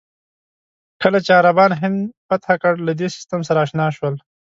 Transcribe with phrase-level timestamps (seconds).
[1.01, 4.15] کله چې عربان هند فتح کړل، له دې سیستم سره اشنا شول.